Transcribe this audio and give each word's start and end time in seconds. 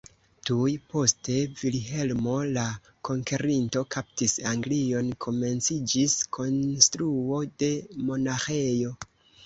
Tuj 0.49 0.69
post 0.93 1.29
Vilhelmo 1.59 2.33
la 2.55 2.63
Konkerinto 3.11 3.85
kaptis 3.97 4.35
Anglion 4.55 5.15
komenciĝis 5.29 6.19
konstruo 6.41 7.43
de 7.63 7.75
monaĥejo. 8.11 8.99